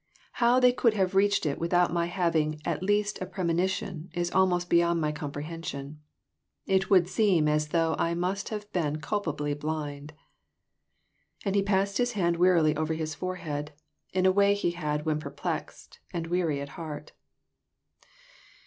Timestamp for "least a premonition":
2.81-4.09